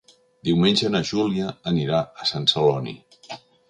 Diumenge 0.47 0.89
na 0.95 1.03
Júlia 1.11 1.53
anirà 1.75 2.03
a 2.25 2.29
Sant 2.35 2.53
Celoni. 2.57 3.01